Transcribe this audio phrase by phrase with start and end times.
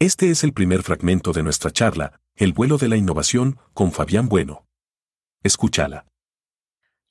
[0.00, 4.28] Este es el primer fragmento de nuestra charla, El vuelo de la innovación, con Fabián
[4.28, 4.64] Bueno.
[5.42, 6.06] Escúchala.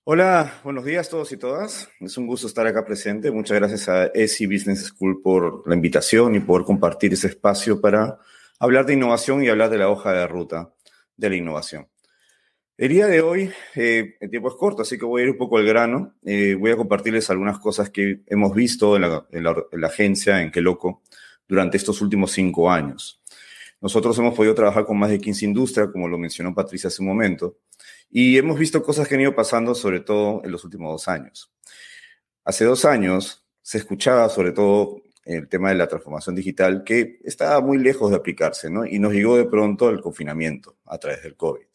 [0.06, 1.90] Hola, buenos días a todos y todas.
[2.00, 3.30] Es un gusto estar acá presente.
[3.30, 8.20] Muchas gracias a ESI Business School por la invitación y por compartir ese espacio para
[8.58, 10.74] hablar de innovación y hablar de la hoja de ruta
[11.18, 11.90] de la innovación.
[12.78, 15.38] El día de hoy, eh, el tiempo es corto, así que voy a ir un
[15.38, 16.14] poco al grano.
[16.24, 20.52] Eh, voy a compartirles algunas cosas que hemos visto en la, en la, agencia, en
[20.64, 21.02] loco
[21.48, 23.22] durante estos últimos cinco años.
[23.80, 27.08] Nosotros hemos podido trabajar con más de 15 industrias, como lo mencionó Patricia hace un
[27.10, 27.58] momento,
[28.10, 31.52] y hemos visto cosas que han ido pasando, sobre todo en los últimos dos años.
[32.44, 37.60] Hace dos años se escuchaba sobre todo el tema de la transformación digital que estaba
[37.60, 38.86] muy lejos de aplicarse, ¿no?
[38.86, 41.66] Y nos llegó de pronto el confinamiento a través del COVID.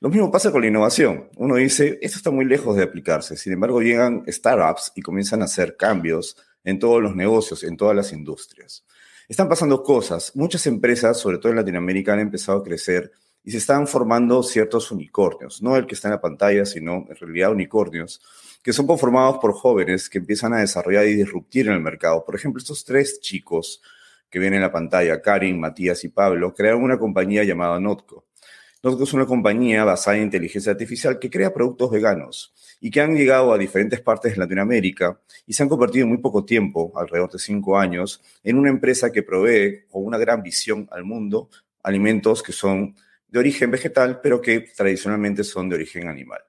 [0.00, 1.30] Lo mismo pasa con la innovación.
[1.36, 3.38] Uno dice, esto está muy lejos de aplicarse.
[3.38, 7.96] Sin embargo, llegan startups y comienzan a hacer cambios en todos los negocios, en todas
[7.96, 8.84] las industrias.
[9.26, 10.32] Están pasando cosas.
[10.34, 13.10] Muchas empresas, sobre todo en Latinoamérica, han empezado a crecer
[13.42, 17.16] y se están formando ciertos unicornios, no el que está en la pantalla, sino en
[17.16, 18.20] realidad unicornios,
[18.62, 22.24] que son conformados por jóvenes que empiezan a desarrollar y disruptir en el mercado.
[22.24, 23.82] Por ejemplo, estos tres chicos
[24.28, 28.23] que vienen en la pantalla, Karin, Matías y Pablo, crearon una compañía llamada Notco.
[28.84, 33.16] Notco es una compañía basada en inteligencia artificial que crea productos veganos y que han
[33.16, 37.32] llegado a diferentes partes de Latinoamérica y se han convertido en muy poco tiempo, alrededor
[37.32, 41.48] de cinco años, en una empresa que provee con una gran visión al mundo
[41.82, 42.94] alimentos que son
[43.26, 46.42] de origen vegetal, pero que tradicionalmente son de origen animal.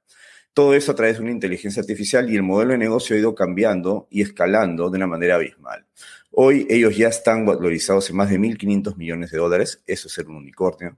[0.53, 3.33] Todo eso a través de una inteligencia artificial y el modelo de negocio ha ido
[3.33, 5.85] cambiando y escalando de una manera abismal.
[6.31, 10.27] Hoy ellos ya están valorizados en más de 1.500 millones de dólares, eso es ser
[10.27, 10.97] un unicornio,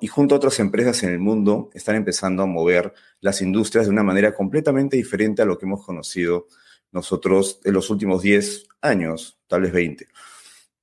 [0.00, 3.92] Y junto a otras empresas en el mundo están empezando a mover las industrias de
[3.92, 6.46] una manera completamente diferente a lo que hemos conocido
[6.92, 10.06] nosotros en los últimos 10 años, tal vez 20.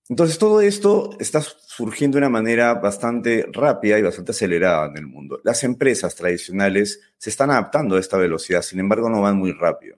[0.09, 5.05] Entonces, todo esto está surgiendo de una manera bastante rápida y bastante acelerada en el
[5.05, 5.39] mundo.
[5.43, 9.97] Las empresas tradicionales se están adaptando a esta velocidad, sin embargo, no van muy rápido.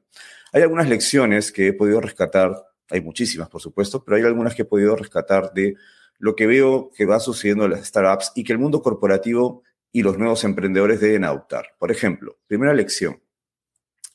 [0.51, 2.53] Hay algunas lecciones que he podido rescatar,
[2.89, 5.75] hay muchísimas, por supuesto, pero hay algunas que he podido rescatar de
[6.21, 10.03] lo que veo que va sucediendo en las startups y que el mundo corporativo y
[10.03, 11.75] los nuevos emprendedores deben adoptar.
[11.79, 13.19] Por ejemplo, primera lección,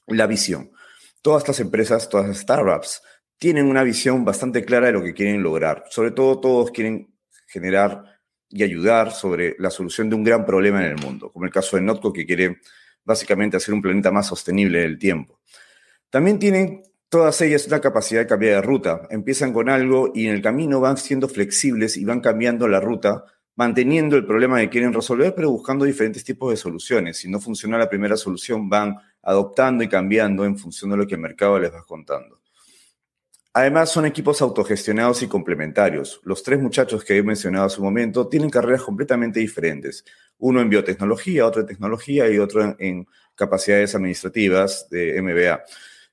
[0.06, 0.70] la visión.
[1.20, 3.02] Todas las empresas, todas las startups
[3.38, 5.84] tienen una visión bastante clara de lo que quieren lograr.
[5.90, 7.12] Sobre todo, todos quieren
[7.48, 8.04] generar
[8.48, 11.76] y ayudar sobre la solución de un gran problema en el mundo, como el caso
[11.76, 12.60] de Notco, que quiere
[13.04, 15.40] básicamente hacer un planeta más sostenible en el tiempo.
[16.08, 19.02] También tienen todas ellas una capacidad de cambiar de ruta.
[19.10, 23.24] Empiezan con algo y en el camino van siendo flexibles y van cambiando la ruta,
[23.54, 27.18] manteniendo el problema que quieren resolver, pero buscando diferentes tipos de soluciones.
[27.18, 31.14] Si no funciona la primera solución, van adoptando y cambiando en función de lo que
[31.14, 32.40] el mercado les va contando.
[33.58, 36.20] Además, son equipos autogestionados y complementarios.
[36.24, 40.04] Los tres muchachos que he mencionado hace un momento tienen carreras completamente diferentes.
[40.36, 45.64] Uno en biotecnología, otro en tecnología y otro en, capacidades administrativas de MBA.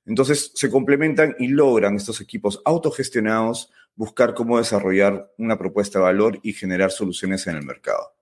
[0.06, 6.40] Entonces, se complementan y logran estos equipos autogestionados buscar cómo desarrollar una propuesta de valor
[6.44, 8.14] y generar soluciones en el mercado.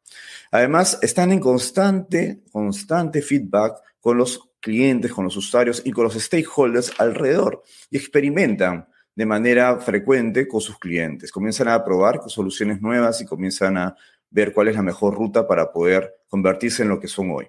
[0.51, 6.13] Además, están en constante, constante feedback con los clientes, con los usuarios y con los
[6.13, 11.31] stakeholders alrededor y experimentan de manera frecuente con sus clientes.
[11.31, 13.95] Comienzan a probar soluciones nuevas y comienzan a
[14.29, 17.47] ver cuál es la mejor ruta para poder convertirse en lo que son hoy.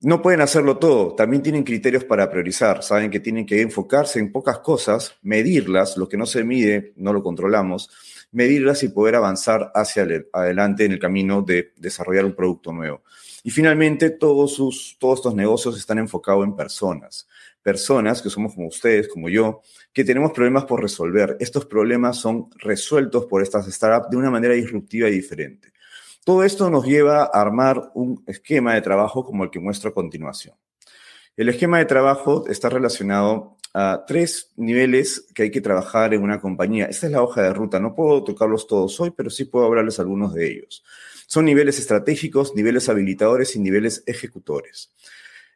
[0.00, 4.30] No pueden hacerlo todo, también tienen criterios para priorizar, saben que tienen que enfocarse en
[4.30, 7.90] pocas cosas, medirlas, lo que no se mide no lo controlamos,
[8.30, 13.02] medirlas y poder avanzar hacia adelante en el camino de desarrollar un producto nuevo.
[13.42, 17.26] Y finalmente, todos, sus, todos estos negocios están enfocados en personas
[17.68, 19.60] personas que somos como ustedes, como yo,
[19.92, 21.36] que tenemos problemas por resolver.
[21.38, 25.72] Estos problemas son resueltos por estas startups de una manera disruptiva y diferente.
[26.24, 29.94] Todo esto nos lleva a armar un esquema de trabajo como el que muestro a
[29.94, 30.54] continuación.
[31.36, 36.40] El esquema de trabajo está relacionado a tres niveles que hay que trabajar en una
[36.40, 36.86] compañía.
[36.86, 37.78] Esta es la hoja de ruta.
[37.78, 40.84] No puedo tocarlos todos hoy, pero sí puedo hablarles algunos de ellos.
[41.26, 44.92] Son niveles estratégicos, niveles habilitadores y niveles ejecutores.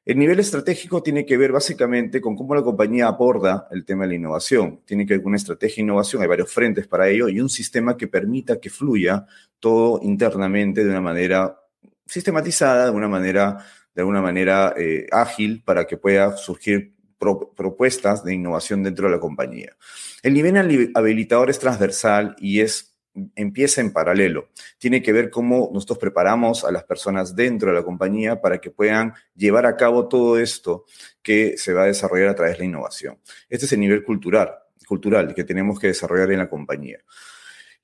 [0.05, 4.09] El nivel estratégico tiene que ver básicamente con cómo la compañía aborda el tema de
[4.09, 4.81] la innovación.
[4.85, 7.97] Tiene que con una estrategia de innovación, hay varios frentes para ello y un sistema
[7.97, 9.27] que permita que fluya
[9.61, 11.57] todo internamente de una manera
[12.05, 13.65] sistematizada, de una manera,
[13.95, 19.77] de manera eh, ágil para que pueda surgir propuestas de innovación dentro de la compañía.
[20.25, 22.92] El nivel habilitador es transversal y es
[23.35, 24.49] empieza en paralelo.
[24.79, 28.71] Tiene que ver cómo nosotros preparamos a las personas dentro de la compañía para que
[28.71, 30.85] puedan llevar a cabo todo esto
[31.23, 33.19] que se va a desarrollar a través de la innovación.
[33.49, 34.51] Este es el nivel cultural,
[34.87, 36.99] cultural que tenemos que desarrollar en la compañía.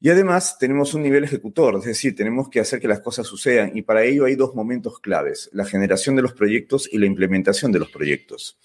[0.01, 3.73] Y además tenemos un nivel ejecutor, es decir, tenemos que hacer que las cosas sucedan
[3.75, 7.73] y para ello hay dos momentos claves, la generación de los proyectos y la implementación
[7.73, 8.59] de los proyectos.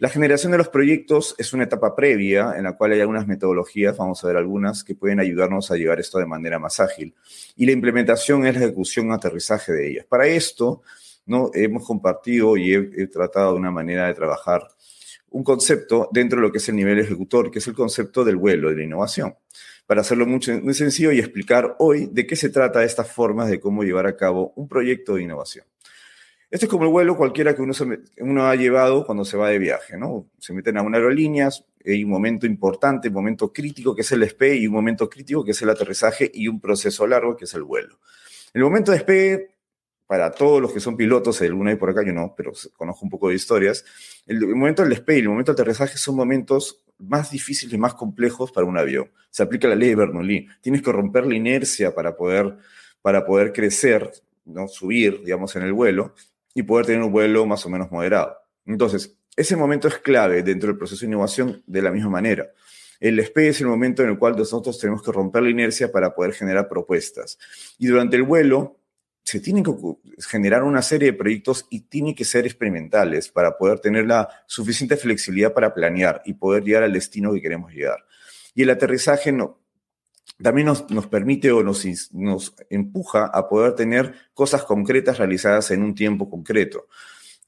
[0.00, 3.98] La generación de los proyectos es una etapa previa en la cual hay algunas metodologías,
[3.98, 7.14] vamos a ver algunas, que pueden ayudarnos a llevar esto de manera más ágil.
[7.54, 10.06] Y la implementación es la ejecución, aterrizaje de ellas.
[10.08, 10.80] Para esto,
[11.26, 11.50] ¿no?
[11.52, 14.66] hemos compartido y he tratado de una manera de trabajar
[15.28, 18.36] un concepto dentro de lo que es el nivel ejecutor, que es el concepto del
[18.36, 19.34] vuelo, de la innovación.
[19.86, 20.40] Para hacerlo muy
[20.72, 24.54] sencillo y explicar hoy de qué se trata estas formas de cómo llevar a cabo
[24.56, 25.66] un proyecto de innovación.
[26.50, 27.72] Esto es como el vuelo cualquiera que uno,
[28.18, 30.26] uno ha llevado cuando se va de viaje, ¿no?
[30.38, 31.48] Se meten a una aerolínea,
[31.86, 35.44] hay un momento importante, un momento crítico que es el despegue y un momento crítico
[35.44, 38.00] que es el aterrizaje y un proceso largo que es el vuelo.
[38.52, 39.50] El momento de despegue
[40.08, 43.04] para todos los que son pilotos, el uno y por acá yo no, pero conozco
[43.04, 43.84] un poco de historias,
[44.26, 48.50] el, momento del despegue y el momento del aterrizaje son momentos más difíciles más complejos
[48.50, 49.08] para un avión.
[49.30, 50.48] Se aplica la ley de Bernoulli.
[50.60, 52.58] Tienes que romper la inercia para poder,
[53.02, 54.10] para poder crecer,
[54.44, 54.66] ¿no?
[54.66, 56.12] subir, digamos, en el vuelo
[56.54, 58.36] y poder tener un vuelo más o menos moderado.
[58.66, 62.50] Entonces, ese momento es clave dentro del proceso de innovación de la misma manera.
[62.98, 66.14] El despegue es el momento en el cual nosotros tenemos que romper la inercia para
[66.14, 67.38] poder generar propuestas.
[67.78, 68.76] Y durante el vuelo,
[69.22, 69.72] se tienen que
[70.28, 74.96] generar una serie de proyectos y tienen que ser experimentales para poder tener la suficiente
[74.96, 78.04] flexibilidad para planear y poder llegar al destino que queremos llegar.
[78.54, 79.59] Y el aterrizaje no,
[80.42, 85.94] también nos, permite o nos, nos empuja a poder tener cosas concretas realizadas en un
[85.94, 86.86] tiempo concreto.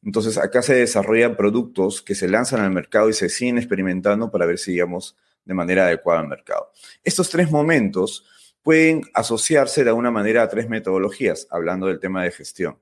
[0.04, 4.46] Entonces, acá se desarrollan productos que se lanzan al mercado y se siguen experimentando para
[4.46, 6.70] ver si llegamos de manera adecuada al mercado.
[7.04, 8.26] Estos tres momentos
[8.62, 12.78] pueden asociarse de alguna manera a tres metodologías, hablando del tema de gestión.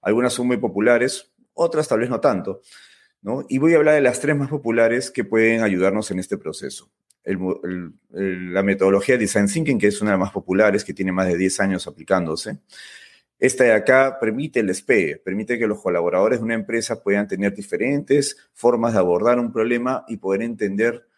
[0.00, 2.60] Algunas son muy populares, otras tal vez no tanto,
[3.20, 3.44] ¿no?
[3.48, 6.90] Y voy a hablar de las tres más populares que pueden ayudarnos en este proceso.
[7.24, 11.36] La metodología Design Thinking, que es una de las más populares, que tiene más de
[11.36, 12.58] 10 años aplicándose.
[13.38, 17.52] Esta de acá permite el despegue, permite que los colaboradores de una empresa puedan tener
[17.52, 21.08] diferentes formas de abordar un problema y poder entender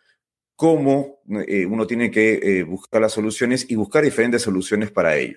[0.57, 5.37] cómo eh, uno tiene que eh, buscar las soluciones y buscar diferentes soluciones para ello.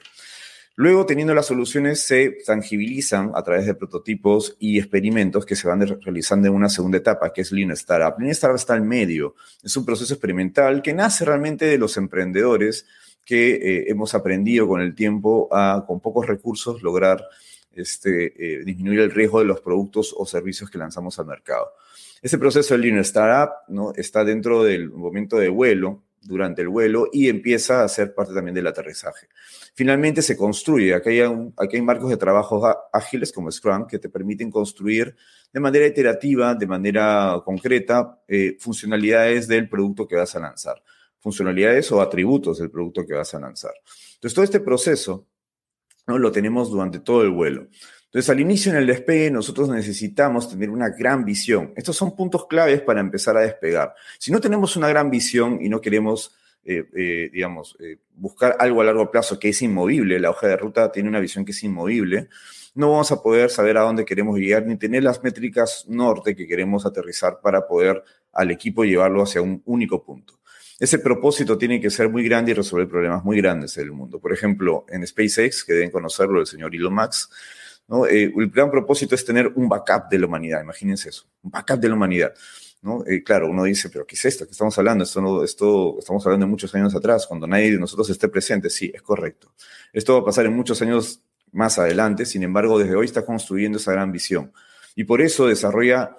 [0.80, 5.82] Luego, teniendo las soluciones, se tangibilizan a través de prototipos y experimentos que se van
[5.82, 8.14] realizando en una segunda etapa, que es Lean Startup.
[8.20, 9.34] Lean Startup está en medio.
[9.64, 12.86] Es un proceso experimental que nace realmente de los emprendedores
[13.26, 17.26] que eh, hemos aprendido con el tiempo a, con pocos recursos, lograr
[17.74, 21.72] este, disminuir el riesgo de los productos o servicios que lanzamos al mercado.
[22.22, 23.94] Ese proceso del Lean Startup ¿no?
[23.96, 28.56] está dentro del momento de vuelo, durante el vuelo, y empieza a ser parte también
[28.56, 29.28] del aterrizaje.
[29.74, 30.94] Finalmente se construye.
[30.94, 31.22] Aquí hay,
[31.58, 35.16] aquí hay marcos de trabajo ágiles como Scrum que te permiten construir
[35.54, 40.82] de manera iterativa, de manera concreta, eh, funcionalidades del producto que vas a lanzar.
[41.20, 43.74] Funcionalidades o atributos del producto que vas a lanzar.
[44.16, 45.28] Entonces, todo este proceso
[46.08, 46.18] ¿no?
[46.18, 47.68] lo tenemos durante todo el vuelo.
[48.08, 51.74] Entonces, al inicio en el despegue, nosotros necesitamos tener una gran visión.
[51.76, 53.94] Estos son puntos claves para empezar a despegar.
[54.18, 56.34] Si no tenemos una gran visión y no queremos,
[56.64, 60.56] eh, eh, digamos, eh, buscar algo a largo plazo que es inmovible, la hoja de
[60.56, 62.30] ruta tiene una visión que es inmovible,
[62.76, 66.48] no vamos a poder saber a dónde queremos llegar ni tener las métricas norte que
[66.48, 70.40] queremos aterrizar para poder al equipo llevarlo hacia un único punto.
[70.80, 74.20] Ese propósito tiene que ser muy grande y resolver problemas muy grandes en el mundo.
[74.20, 77.32] Por ejemplo, en SpaceX, que deben conocerlo, el señor Elon Musk,
[77.88, 78.06] ¿no?
[78.06, 81.80] Eh, el gran propósito es tener un backup de la humanidad, imagínense eso, un backup
[81.80, 82.34] de la humanidad.
[82.82, 83.04] ¿no?
[83.08, 84.46] Eh, claro, uno dice, pero ¿qué es esto?
[84.46, 85.04] ¿Qué estamos hablando?
[85.04, 88.70] Esto, no, esto estamos hablando de muchos años atrás, cuando nadie de nosotros esté presente.
[88.70, 89.54] Sí, es correcto.
[89.92, 93.78] Esto va a pasar en muchos años más adelante, sin embargo, desde hoy está construyendo
[93.78, 94.52] esa gran visión.
[94.96, 96.18] Y por eso desarrolla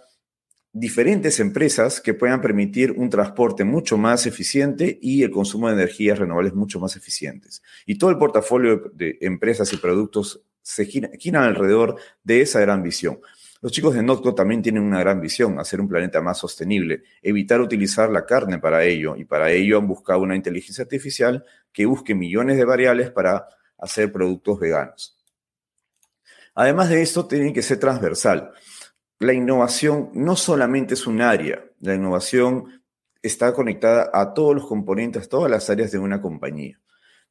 [0.72, 6.18] diferentes empresas que puedan permitir un transporte mucho más eficiente y el consumo de energías
[6.18, 7.62] renovables mucho más eficientes.
[7.86, 13.20] Y todo el portafolio de empresas y productos se giran, alrededor de esa gran visión.
[13.62, 17.62] Los chicos de Notco también tienen una gran visión, hacer un planeta más sostenible, evitar
[17.62, 22.14] utilizar la carne para ello, y para ello han buscado una inteligencia artificial que busque
[22.14, 23.48] millones de variables para
[23.78, 25.16] hacer productos veganos.
[26.54, 28.52] Además de esto, tiene que ser transversal.
[29.20, 32.82] La innovación no solamente es un área, la innovación
[33.22, 36.78] está conectada a todos los componentes, todas las áreas de una compañía.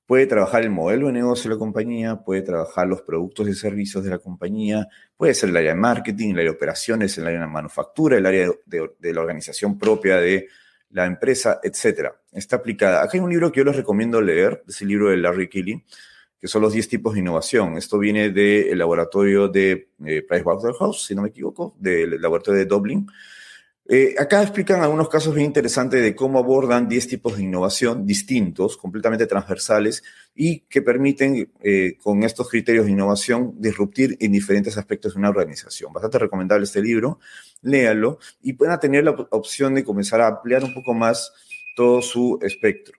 [0.07, 4.05] Puede trabajar el modelo de negocio de la compañía, puede trabajar los productos y servicios
[4.05, 4.87] de la compañía,
[5.17, 8.25] puede ser el área de marketing, el área de operaciones, el área de manufactura, el
[8.25, 10.47] área de, la organización propia de
[10.91, 12.13] la empresa, etc.
[12.31, 13.03] Está aplicada.
[13.03, 15.83] Acá hay un libro que yo les recomiendo leer, es el libro de Larry Kelly,
[16.39, 17.75] que son los 10 tipos de innovación.
[17.77, 23.07] Esto viene del laboratorio de eh, Pricewaterhouse, si no me equivoco, del laboratorio de Dublin.
[23.89, 28.75] Eh, acá explican algunos casos bien interesantes de cómo abordan 10 tipos de innovación distintos,
[28.75, 30.03] completamente transversales,
[30.35, 35.29] y que permiten, eh, con estos criterios de innovación, disruptir en diferentes aspectos de una
[35.29, 35.93] organización.
[35.93, 37.19] Bastante recomendable este libro,
[37.61, 41.31] léalo y puedan tener la opción de comenzar a ampliar un poco más
[41.77, 42.97] todo su espectro.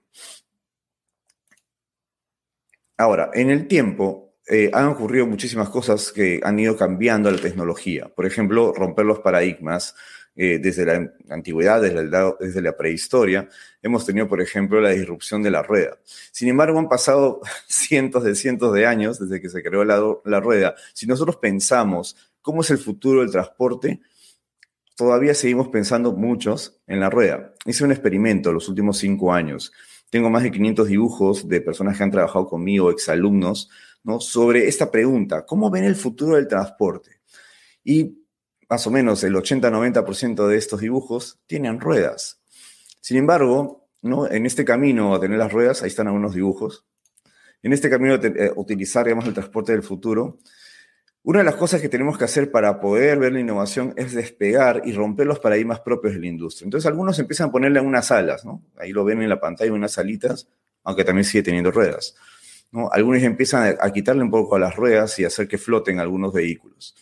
[2.97, 8.09] Ahora, en el tiempo, eh, han ocurrido muchísimas cosas que han ido cambiando la tecnología.
[8.15, 9.93] Por ejemplo, romper los paradigmas
[10.41, 13.49] eh, desde la antigüedad, desde, la prehistoria,
[13.81, 15.99] hemos tenido, por ejemplo, la disrupción de la rueda.
[16.31, 20.39] Sin embargo, han pasado cientos de cientos de años desde que se creó la, la
[20.39, 20.75] rueda.
[20.93, 23.99] Si nosotros pensamos cómo es el futuro del transporte,
[24.95, 27.53] todavía seguimos pensando muchos en la rueda.
[27.65, 29.73] Hice un experimento los últimos cinco años.
[30.09, 33.69] Tengo más de 500 dibujos de personas que han trabajado conmigo, exalumnos,
[34.05, 34.21] ¿no?
[34.21, 37.19] sobre esta pregunta, ¿cómo ven el futuro del transporte?
[37.83, 38.18] Y
[38.69, 42.39] más o menos el 80-90% de estos dibujos tienen ruedas.
[43.01, 44.29] Sin embargo, ¿no?
[44.29, 46.85] en este camino a tener las ruedas, ahí están algunos dibujos,
[47.63, 50.37] en este camino a eh, utilizar digamos, el transporte del futuro,
[51.23, 54.83] una de las cosas que tenemos que hacer para poder ver la innovación es despegar
[54.85, 56.65] y romper los paradigmas propios de la industria.
[56.65, 58.63] Entonces algunos empiezan a ponerle unas alas, ¿no?
[58.77, 60.47] ahí lo ven en la pantalla, unas alitas,
[60.83, 62.15] aunque también sigue teniendo ruedas.
[62.71, 62.89] ¿no?
[62.91, 66.95] Algunos empiezan a quitarle un poco a las ruedas y hacer que floten algunos vehículos.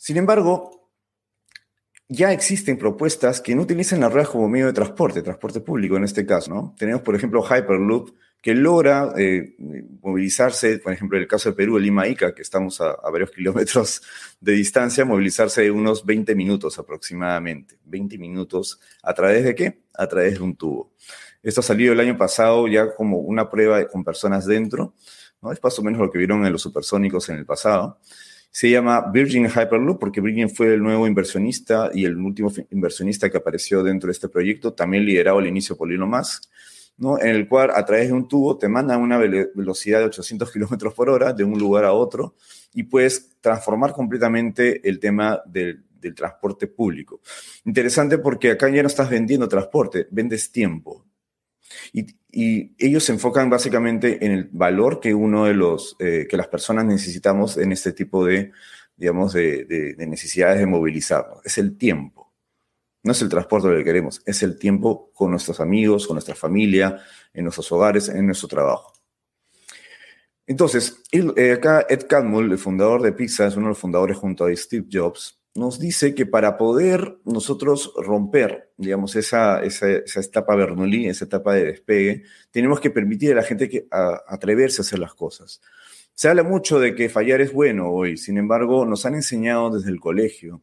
[0.00, 0.88] Sin embargo,
[2.08, 6.04] ya existen propuestas que no utilizan la rueda como medio de transporte, transporte público en
[6.04, 6.74] este caso, ¿no?
[6.78, 9.56] Tenemos, por ejemplo, Hyperloop, que logra eh,
[10.00, 14.00] movilizarse, por ejemplo, en el caso de Perú, el Lima-Ica, que estamos a, varios kilómetros
[14.40, 17.78] de distancia, movilizarse unos 20 minutos aproximadamente.
[17.84, 19.82] 20 minutos, ¿a través de qué?
[19.92, 20.94] A través de un tubo.
[21.42, 24.94] Esto ha salido el año pasado ya como una prueba con personas dentro,
[25.42, 25.52] ¿no?
[25.52, 27.98] Es más o menos lo que vieron en los supersónicos en el pasado.
[28.50, 33.36] Se llama Virgin Hyperloop porque Virgin fue el nuevo inversionista y el último inversionista que
[33.36, 36.44] apareció dentro de este proyecto, también liderado al inicio por Elon Musk,
[36.96, 37.20] ¿no?
[37.20, 40.94] en el cual a través de un tubo te mandan una velocidad de 800 kilómetros
[40.94, 42.34] por hora de un lugar a otro
[42.74, 47.20] y puedes transformar completamente el tema del, del transporte público.
[47.64, 51.04] Interesante porque acá ya no estás vendiendo transporte, vendes tiempo.
[51.92, 52.06] Y,
[52.78, 56.84] ellos se enfocan básicamente en el valor que uno de los, eh, que las personas
[56.84, 58.52] necesitamos en este tipo de,
[58.96, 61.40] digamos, de, necesidades de movilizarnos.
[61.44, 62.32] Es el tiempo.
[63.02, 66.36] No es el transporte lo que queremos, es el tiempo con nuestros amigos, con nuestra
[66.36, 66.98] familia,
[67.32, 68.92] en nuestros hogares, en nuestro trabajo.
[70.46, 74.44] Entonces, eh, acá Ed Catmull, el fundador de Pixar, es uno de los fundadores junto
[74.44, 81.06] a Steve Jobs, nos dice que para poder nosotros romper, digamos, esa, esa, etapa Bernoulli,
[81.06, 85.14] esa etapa de despegue, tenemos que permitir a la gente que, atreverse a hacer las
[85.14, 85.60] cosas.
[86.14, 89.90] Se habla mucho de que fallar es bueno hoy, sin embargo, nos han enseñado desde
[89.90, 90.62] el colegio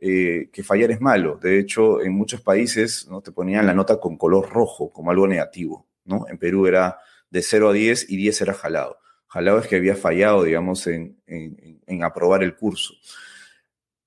[0.00, 1.38] eh, que fallar es malo.
[1.42, 3.20] De hecho, en muchos países ¿no?
[3.20, 5.86] te ponían la nota con color rojo como algo negativo.
[6.04, 6.26] ¿no?
[6.28, 6.98] En Perú era
[7.30, 8.98] de 0 a 10 y 10 era jalado.
[9.26, 12.94] Jalado es que había fallado, digamos, en, en, en aprobar el curso.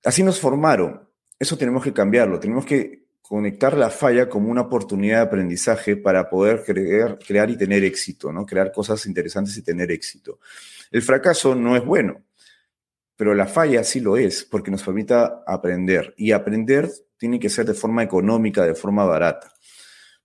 [0.04, 1.08] Así nos formaron.
[1.38, 2.38] Eso tenemos que cambiarlo.
[2.38, 7.82] Tenemos que conectar la falla como una oportunidad de aprendizaje para poder crear, y tener
[7.84, 8.44] éxito, ¿no?
[8.44, 10.38] Crear cosas interesantes y tener éxito.
[10.90, 12.22] El fracaso no es bueno,
[13.16, 15.14] pero la falla sí lo es, porque nos permite
[15.46, 16.12] aprender.
[16.18, 19.52] Y aprender tiene que ser de forma económica, de forma barata.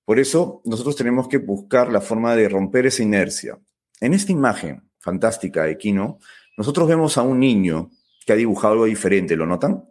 [0.04, 3.60] Por eso nosotros tenemos que buscar la forma de romper esa inercia.
[4.02, 6.20] En esta imagen fantástica de Kino,
[6.58, 7.92] nosotros vemos a un niño
[8.28, 9.38] que ha dibujado algo diferente.
[9.38, 9.90] ¿Lo notan?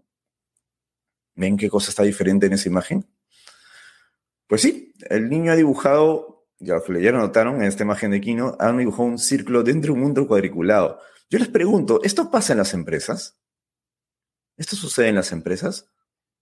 [1.34, 3.06] ¿Ven qué cosa está diferente en esa imagen?
[4.46, 8.70] Pues sí, el niño ha dibujado, ya lo notaron en esta imagen de Kino, ha
[8.72, 11.00] dibujado un círculo dentro de un mundo cuadriculado.
[11.30, 13.40] Yo les pregunto, ¿esto pasa en las empresas?
[14.58, 15.90] ¿Esto sucede en las empresas?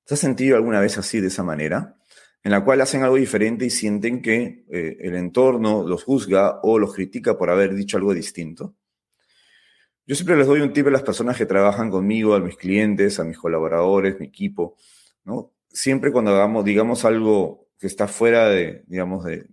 [0.05, 1.97] ¿Se ha sentido alguna vez así, de esa manera?
[2.43, 6.81] En la cual hacen algo diferente y sienten que eh, el entorno los juzga o
[6.81, 8.75] los critica por haber dicho algo distinto.
[10.07, 13.19] Yo siempre les doy un tip a las personas que trabajan conmigo, a mis clientes,
[13.19, 14.77] a mis colaboradores, mi equipo,
[15.25, 15.53] ¿no?
[15.69, 19.47] Siempre cuando hagamos, digamos algo que está fuera de, digamos, de,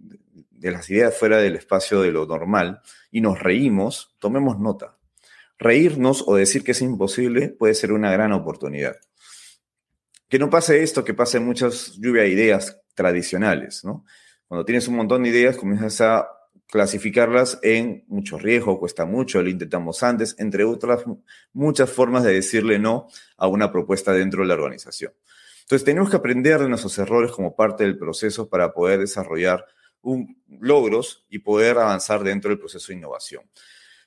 [0.60, 2.82] las ideas, fuera del espacio de lo normal,
[3.12, 4.98] y nos reímos, tomemos nota.
[5.58, 8.98] Reírnos o decir que es imposible puede ser una gran oportunidad.
[10.28, 14.06] Que no pase esto, que pase muchas lluvias de ideas tradicionales, ¿no?
[14.48, 16.28] Cuando tienes un montón de ideas, comienzas a
[16.72, 21.04] clasificarlas en mucho riesgo, cuesta mucho, lo intentamos antes, entre otras
[21.52, 25.14] muchas formas de decirle no a una propuesta dentro de la organización.
[25.64, 29.66] Entonces, tenemos que aprender de nuestros errores como parte del proceso para poder desarrollar
[30.48, 33.44] logros y poder avanzar dentro del proceso de innovación.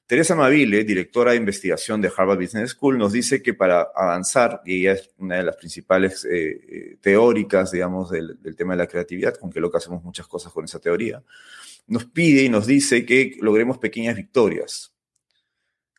[0.06, 4.80] Teresa Mavile, directora de investigación de Harvard Business School, nos dice que para avanzar, y
[4.80, 9.34] ella es una de las principales eh, eh, teóricas, digamos, del, tema de la creatividad,
[9.37, 11.23] con que lo que hacemos muchas cosas con esa teoría,
[11.87, 14.94] nos pide y nos dice que logremos pequeñas victorias,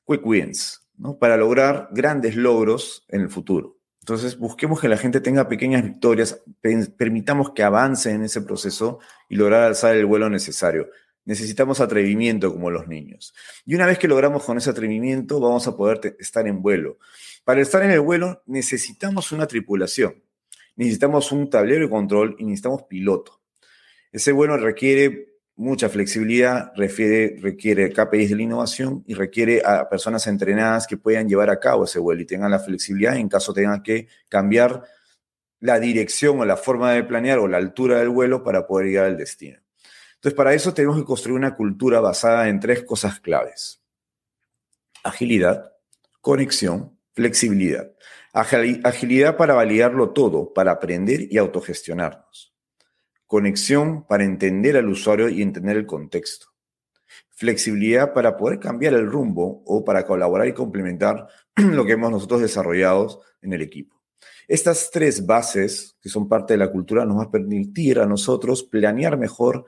[0.05, 0.83] quick wins,
[1.19, 3.79] para lograr grandes logros en el futuro.
[4.01, 9.35] Entonces, busquemos que la gente tenga pequeñas victorias, permitamos que avance en ese proceso y
[9.35, 10.89] lograr alzar el vuelo necesario.
[11.25, 13.33] Necesitamos atrevimiento como los niños.
[13.65, 16.99] Y una vez que logramos con ese atrevimiento, vamos a poder estar en vuelo.
[17.43, 20.23] Para estar en el vuelo necesitamos una tripulación,
[20.75, 23.41] necesitamos un tablero de control y necesitamos piloto.
[24.11, 30.27] Ese vuelo requiere mucha flexibilidad, requiere, requiere KPIs de la innovación y requiere a personas
[30.27, 33.81] entrenadas que puedan llevar a cabo ese vuelo y tengan la flexibilidad en caso tengan
[33.81, 34.83] que cambiar
[35.59, 39.05] la dirección o la forma de planear o la altura del vuelo para poder llegar
[39.05, 39.59] al destino.
[40.15, 43.81] Entonces, para eso tenemos que construir una cultura basada en tres cosas claves.
[45.03, 45.73] Agilidad,
[46.21, 47.91] conexión, flexibilidad.
[48.33, 52.53] Agilidad para validarlo todo, para aprender y autogestionarnos.
[53.27, 56.47] Conexión para entender al usuario y entender el contexto.
[57.29, 62.41] Flexibilidad para poder cambiar el rumbo o para colaborar y complementar lo que hemos nosotros
[62.41, 63.95] desarrollado en el equipo.
[64.47, 68.63] Estas tres bases, que son parte de la cultura, nos van a permitir a nosotros
[68.63, 69.65] planear mejor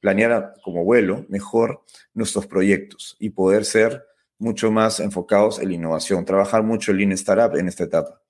[0.00, 1.82] planear como vuelo mejor
[2.14, 4.04] nuestros proyectos y poder ser
[4.38, 8.20] mucho más enfocados en la innovación, trabajar mucho en Lean Startup en esta etapa.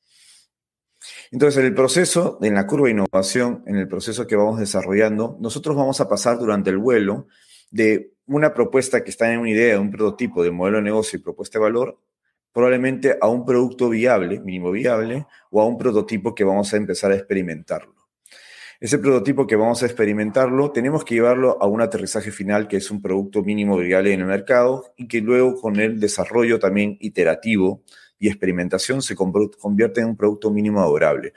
[1.31, 5.37] Entonces, en el proceso, en la curva de innovación, en el proceso que vamos desarrollando,
[5.41, 7.27] nosotros vamos a pasar durante el vuelo
[7.71, 11.23] de una propuesta que está en una idea, un prototipo de modelo de negocio y
[11.23, 12.01] propuesta de valor,
[12.53, 17.13] probablemente a un producto viable, mínimo viable, o a un prototipo que vamos a empezar
[17.13, 17.96] a experimentarlo.
[18.79, 22.91] Ese prototipo que vamos a experimentarlo, tenemos que llevarlo a un aterrizaje final que es
[22.91, 27.83] un producto mínimo viable en el mercado y que luego con el desarrollo también iterativo
[28.19, 31.33] y experimentación se convierte en un producto mínimo adorable.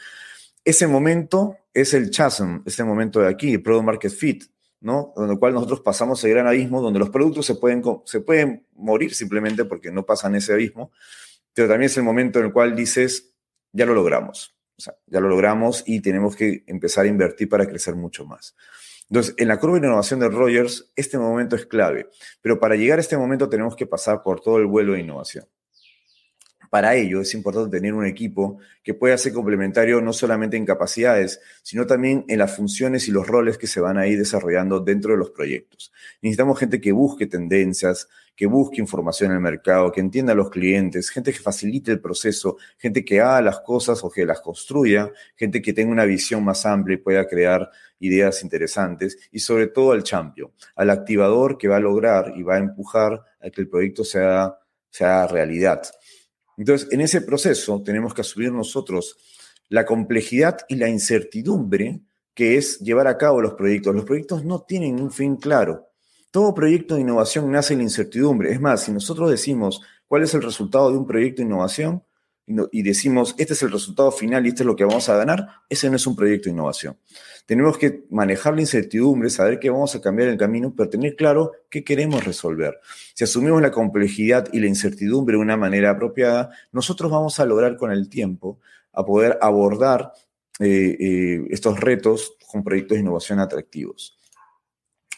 [0.65, 4.43] Ese momento es el chasm, ese momento de aquí, el Product Market Fit,
[4.81, 5.13] ¿no?
[5.13, 8.65] Con lo cual nosotros pasamos ese gran abismo donde los productos se pueden, se pueden
[8.75, 10.91] morir simplemente porque no pasan ese abismo,
[11.53, 13.33] pero también es el momento en el cual dices,
[13.71, 14.58] ya lo logramos.
[14.79, 18.55] O sea, ya lo logramos y tenemos que empezar a invertir para crecer mucho más.
[19.09, 22.07] Entonces, en la curva de innovación de Rogers, este momento es clave,
[22.41, 25.45] pero para llegar a este momento tenemos que pasar por todo el vuelo de innovación.
[26.69, 31.41] Para ello es importante tener un equipo que pueda ser complementario no solamente en capacidades,
[31.61, 35.11] sino también en las funciones y los roles que se van a ir desarrollando dentro
[35.11, 35.91] de los proyectos.
[36.21, 40.49] Necesitamos gente que busque tendencias, que busque información en el mercado, que entienda a los
[40.49, 45.11] clientes, gente que facilite el proceso, gente que haga las cosas o que las construya,
[45.35, 49.91] gente que tenga una visión más amplia y pueda crear ideas interesantes y sobre todo
[49.91, 53.69] al champion, al activador que va a lograr y va a empujar a que el
[53.69, 54.57] proyecto sea,
[54.89, 55.81] sea realidad.
[56.57, 59.17] Entonces, en ese proceso tenemos que asumir nosotros
[59.69, 62.01] la complejidad y la incertidumbre
[62.33, 63.93] que es llevar a cabo los proyectos.
[63.93, 65.88] Los proyectos no tienen un fin claro.
[66.31, 68.51] Todo proyecto de innovación nace en la incertidumbre.
[68.51, 72.03] Es más, si nosotros decimos cuál es el resultado de un proyecto de innovación,
[72.71, 75.47] y decimos, este es el resultado final y esto es lo que vamos a ganar,
[75.69, 76.97] ese no es un proyecto de innovación.
[77.45, 81.51] Tenemos que manejar la incertidumbre, saber que vamos a cambiar el camino, pero tener claro
[81.69, 82.79] qué queremos resolver.
[83.13, 87.77] Si asumimos la complejidad y la incertidumbre de una manera apropiada, nosotros vamos a lograr
[87.77, 88.59] con el tiempo
[88.93, 90.13] a poder abordar
[90.59, 94.18] eh, eh, estos retos con proyectos de innovación atractivos.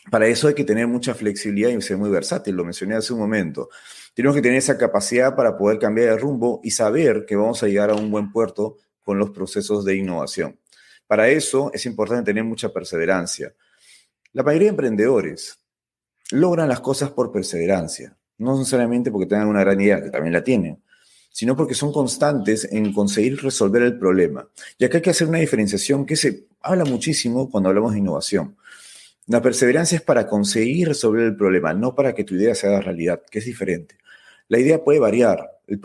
[0.09, 3.19] Para eso hay que tener mucha flexibilidad y ser muy versátil, lo mencioné hace un
[3.19, 3.69] momento.
[4.13, 7.67] Tenemos que tener esa capacidad para poder cambiar de rumbo y saber que vamos a
[7.67, 10.59] llegar a un buen puerto con los procesos de innovación.
[11.07, 13.53] Para eso es importante tener mucha perseverancia.
[14.33, 15.59] La mayoría de emprendedores
[16.31, 20.43] logran las cosas por perseverancia, no necesariamente porque tengan una gran idea, que también la
[20.43, 20.81] tienen,
[21.31, 24.47] sino porque son constantes en conseguir resolver el problema.
[24.77, 28.55] Y acá hay que hacer una diferenciación que se habla muchísimo cuando hablamos de innovación.
[29.31, 33.21] La perseverancia es para conseguir resolver el problema, no para que tu idea sea realidad,
[33.31, 33.95] que es diferente.
[34.49, 35.79] La idea puede variar, el,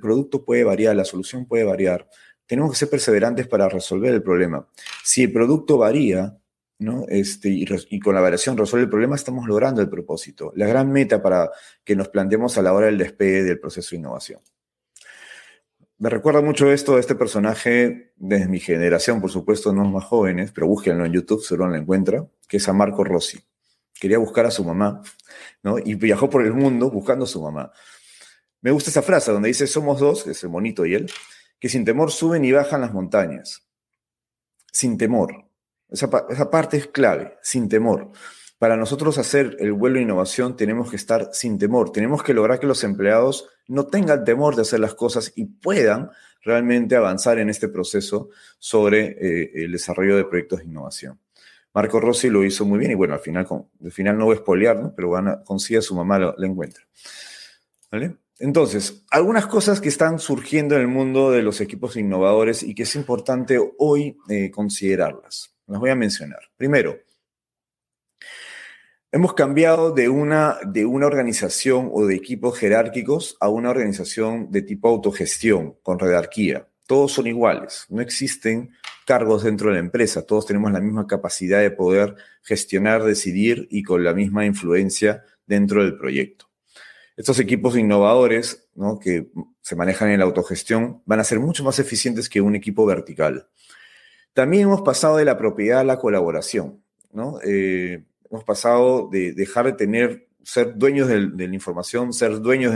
[0.00, 2.08] producto puede variar, la solución puede variar.
[2.46, 4.66] Tenemos que ser perseverantes para resolver el problema.
[5.04, 6.36] Si el producto varía,
[6.80, 7.06] ¿no?
[7.08, 10.90] Este, y, y, con la variación resuelve el problema, estamos logrando el propósito, la gran
[10.90, 11.48] meta para
[11.84, 14.40] que nos planteemos a la hora del despegue del proceso de innovación.
[16.00, 20.50] Me recuerda mucho esto de este personaje de mi generación, por supuesto, no más jóvenes,
[20.50, 23.38] pero búsquenlo en YouTube, seguro lo encuentra, que es a Marco Rossi.
[24.00, 25.02] Quería buscar a su mamá,
[25.62, 25.78] ¿no?
[25.78, 27.70] Y viajó por el mundo buscando a su mamá.
[28.62, 31.12] Me gusta esa frase donde dice, somos dos, que es el monito y él,
[31.58, 33.68] que sin temor suben y bajan las montañas.
[34.72, 35.50] Sin temor.
[35.90, 38.10] Esa, esa parte es clave, sin temor.
[38.60, 42.60] Para nosotros hacer el vuelo de innovación tenemos que estar sin temor, tenemos que lograr
[42.60, 46.10] que los empleados no tengan temor de hacer las cosas y puedan
[46.42, 51.18] realmente avanzar en este proceso sobre eh, el desarrollo de proyectos de innovación.
[51.72, 53.46] Marco Rossi lo hizo muy bien y bueno, al final,
[53.82, 54.92] al final no voy a espolear, ¿no?
[54.94, 56.84] pero a, consigue a su mamá, la, encuentra.
[58.38, 62.82] Entonces, algunas cosas que están surgiendo en el mundo de los equipos innovadores y que
[62.82, 65.56] es importante hoy eh, considerarlas.
[65.66, 66.40] Las voy a mencionar.
[66.58, 66.98] Primero,
[69.12, 74.62] Hemos cambiado de una, de una organización o de equipos jerárquicos a una organización de
[74.62, 76.68] tipo autogestión, con redarquía.
[76.86, 78.70] Todos son iguales, no existen
[79.06, 83.82] cargos dentro de la empresa, todos tenemos la misma capacidad de poder gestionar, decidir y
[83.82, 86.48] con la misma influencia dentro del proyecto.
[87.16, 89.00] Estos equipos innovadores ¿no?
[89.00, 92.86] que se manejan en la autogestión van a ser mucho más eficientes que un equipo
[92.86, 93.48] vertical.
[94.34, 96.80] También hemos pasado de la propiedad a la colaboración.
[97.12, 97.40] ¿no?
[97.44, 102.74] Eh, hemos pasado de dejar de tener, ser dueños de la información, ser dueños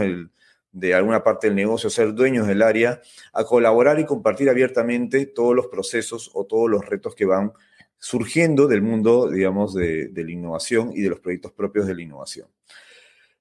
[0.72, 3.00] de alguna parte del negocio, ser dueños del área,
[3.32, 7.52] a colaborar y compartir abiertamente todos los procesos o todos los retos que van
[7.98, 12.48] surgiendo del mundo, digamos, de, la innovación y de los proyectos propios de la innovación.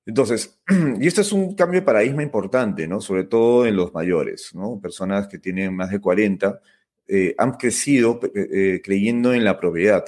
[0.05, 0.61] Entonces,
[0.99, 3.01] y esto es un cambio de paradigma importante, ¿no?
[3.01, 4.79] Sobre todo en los mayores, ¿no?
[4.79, 6.61] Personas que tienen más de 40
[7.07, 10.05] eh, han crecido eh, eh, creyendo en la propiedad,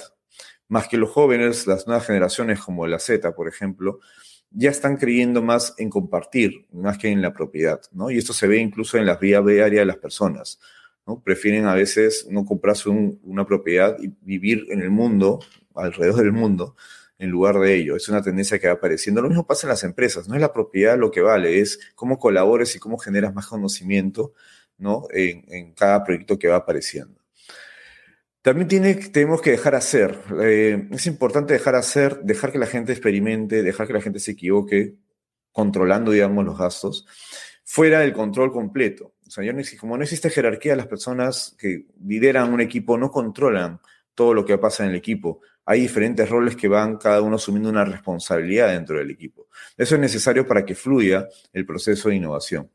[0.68, 4.00] más que los jóvenes, las nuevas generaciones como la Z, por ejemplo,
[4.50, 8.10] ya están creyendo más en compartir, más que en la propiedad, ¿no?
[8.10, 10.58] Y esto se ve incluso en la vida diaria de las personas,
[11.06, 11.20] ¿no?
[11.22, 15.40] Prefieren a veces no comprarse una propiedad y vivir en el mundo,
[15.74, 16.76] alrededor del mundo,
[17.18, 17.96] en lugar de ello.
[17.96, 19.22] Es una tendencia que va apareciendo.
[19.22, 22.18] Lo mismo pasa en las empresas, no es la propiedad lo que vale, es cómo
[22.18, 24.32] colabores y cómo generas más conocimiento,
[24.78, 25.06] ¿no?
[25.10, 27.25] En, en cada proyecto que va apareciendo.
[28.46, 30.20] También tiene, tenemos que dejar hacer.
[30.40, 34.30] Eh, es importante dejar hacer, dejar que la gente experimente, dejar que la gente se
[34.30, 34.94] equivoque,
[35.50, 37.08] controlando, digamos, los gastos,
[37.64, 39.14] fuera del control completo.
[39.26, 39.42] O sea,
[39.80, 43.80] como no existe jerarquía, las personas que lideran un equipo no controlan
[44.14, 45.40] todo lo que pasa en el equipo.
[45.64, 49.48] Hay diferentes roles que van cada uno asumiendo una responsabilidad dentro del equipo.
[49.76, 52.70] Eso es necesario para que fluya el proceso de innovación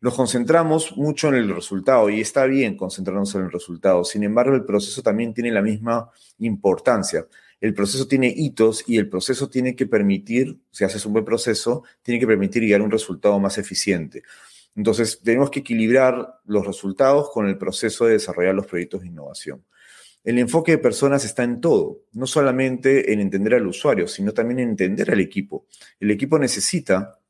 [0.00, 4.04] nos concentramos mucho en el resultado y está bien concentrarnos en el resultado.
[4.04, 7.26] Sin embargo, el proceso también tiene la misma importancia.
[7.60, 11.84] El proceso tiene hitos y el proceso tiene que permitir, si haces un buen proceso,
[12.02, 14.22] tiene que permitir llegar a un resultado más eficiente.
[14.76, 19.64] Entonces, tenemos que equilibrar los resultados con el proceso de desarrollar los proyectos de innovación.
[20.24, 24.60] El enfoque de personas está en todo, no solamente en entender al usuario, sino también
[24.60, 25.66] en entender al equipo.
[26.00, 27.20] El equipo necesita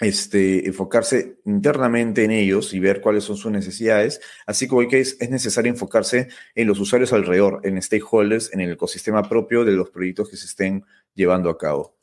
[0.00, 5.16] este, enfocarse internamente en ellos y ver cuáles son sus necesidades, así como que es,
[5.20, 9.90] es, necesario enfocarse en los usuarios alrededor, en stakeholders, en el ecosistema propio de los
[9.90, 10.84] proyectos que se estén
[11.14, 11.96] llevando a cabo.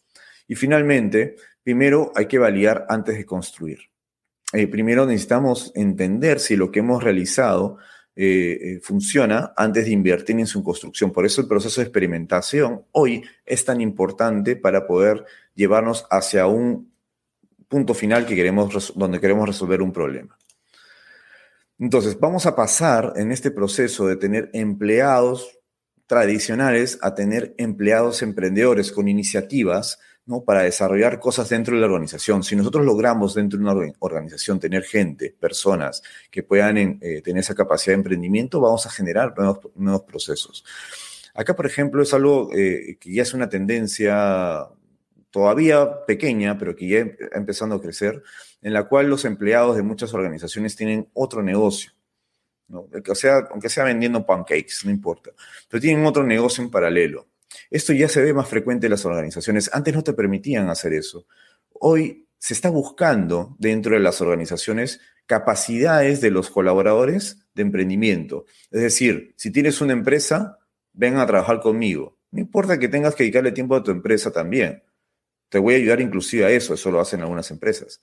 [0.47, 3.79] Y finalmente, primero hay que validar antes de construir.
[4.53, 7.77] Eh, primero necesitamos entender si lo que hemos realizado
[8.15, 11.11] eh, eh, funciona antes de invertir en su construcción.
[11.11, 16.94] Por eso el proceso de experimentación hoy es tan importante para poder llevarnos hacia un
[17.67, 20.37] punto final que queremos, donde queremos resolver un problema.
[21.77, 25.55] Entonces, vamos a pasar en este proceso de tener empleados
[26.07, 30.43] tradicionales a tener empleados emprendedores con iniciativas ¿no?
[30.43, 32.43] para desarrollar cosas dentro de la organización.
[32.43, 36.01] Si nosotros logramos dentro de una organización tener gente, personas
[36.31, 40.63] que puedan eh, tener esa capacidad de emprendimiento, vamos a generar nuevos, nuevos procesos.
[41.33, 44.67] Acá, por ejemplo, es algo eh, que ya es una tendencia
[45.35, 48.23] todavía pequeña, pero que ya está empezando a crecer,
[48.61, 51.91] en la cual los empleados de muchas organizaciones tienen otro negocio.
[52.69, 52.87] ¿no?
[53.09, 55.31] O sea, aunque sea vendiendo pancakes, no importa,
[55.67, 57.27] pero tienen otro negocio en paralelo.
[57.69, 59.69] Esto ya se ve más frecuente en las organizaciones.
[59.73, 61.27] Antes no te permitían hacer eso.
[61.73, 68.45] Hoy se está buscando dentro de las organizaciones capacidades de los colaboradores de emprendimiento.
[68.71, 70.59] Es decir, si tienes una empresa,
[70.93, 72.19] ven a trabajar conmigo.
[72.31, 74.81] No importa que tengas que dedicarle tiempo a tu empresa también.
[75.49, 78.01] Te voy a ayudar inclusive a eso, eso lo hacen algunas empresas.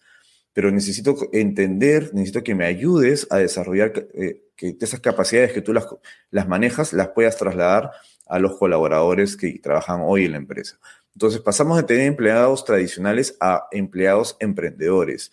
[0.52, 5.72] Pero necesito entender, necesito que me ayudes a desarrollar eh, que esas capacidades que tú
[5.72, 7.90] las, manejas, las puedas trasladar
[8.26, 10.78] a los colaboradores que trabajan hoy en la empresa.
[11.14, 15.32] Entonces pasamos de tener empleados tradicionales a empleados emprendedores.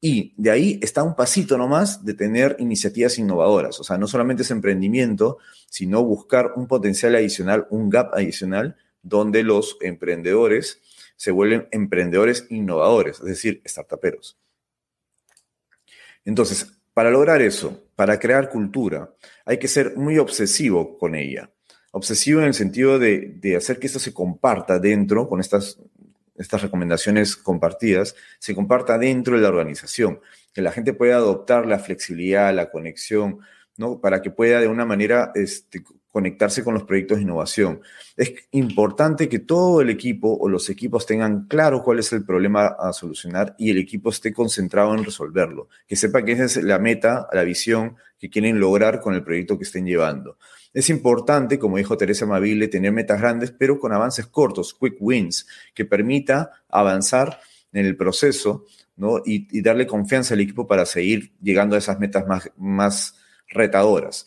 [0.00, 3.80] Y de ahí está un pasito nomás de tener iniciativas innovadoras.
[3.80, 5.38] O sea, no solamente es emprendimiento,
[5.68, 10.80] sino buscar un potencial adicional, un gap adicional, donde los emprendedores
[11.16, 14.38] se vuelven emprendedores innovadores, es decir, startuperos.
[16.24, 21.50] Entonces, para lograr eso, para crear cultura, hay que ser muy obsesivo con ella.
[21.92, 25.78] Obsesivo en el sentido de, hacer que esto se comparta dentro, con estas,
[26.36, 30.20] estas recomendaciones compartidas, se comparta dentro de la organización,
[30.52, 33.40] que la gente pueda adoptar la flexibilidad, la conexión,
[33.76, 34.00] ¿no?
[34.00, 35.84] Para que pueda de una manera este,
[36.16, 37.82] conectarse con los proyectos de innovación.
[38.16, 42.68] Es importante que todo el equipo o los equipos tengan claro cuál es el problema
[42.68, 46.78] a solucionar y el equipo esté concentrado en resolverlo, que sepa que esa es la
[46.78, 50.38] meta, la visión que quieren lograr con el proyecto que estén llevando.
[50.72, 55.46] Es importante, como dijo Teresa Amabile, tener metas grandes, pero con avances cortos, quick wins,
[55.74, 57.40] que permita avanzar
[57.74, 58.64] en el proceso
[58.96, 59.20] ¿no?
[59.22, 63.16] y, darle confianza al equipo para seguir llegando a esas metas más, más
[63.48, 64.26] retadoras.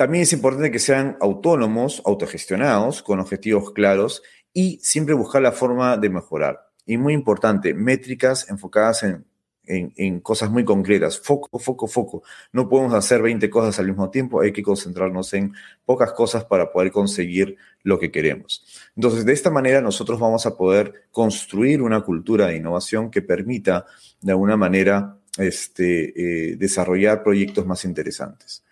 [0.00, 5.98] También es importante que sean autónomos, autogestionados, con objetivos claros y siempre buscar la forma
[5.98, 6.70] de mejorar.
[6.86, 9.26] Y muy importante, métricas enfocadas en,
[9.66, 11.20] en, cosas muy concretas.
[11.20, 12.22] Foco, foco, foco.
[12.50, 15.52] No podemos hacer 20 cosas al mismo tiempo, hay que concentrarnos en
[15.84, 18.64] pocas cosas para poder conseguir lo que queremos.
[18.96, 23.84] Entonces, de esta manera nosotros vamos a poder construir una cultura de innovación que permita,
[24.22, 28.64] de alguna manera, este, eh, desarrollar proyectos más interesantes.